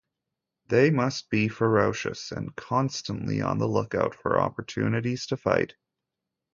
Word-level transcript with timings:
They 0.69 0.89
must 0.89 1.29
be 1.29 1.47
ferocious 1.47 2.31
and 2.31 2.55
constantly 2.55 3.39
on 3.43 3.59
the 3.59 3.67
look 3.67 3.93
out 3.93 4.15
for 4.15 4.41
opportunities 4.41 5.27
to 5.27 5.37
fight. 5.37 5.75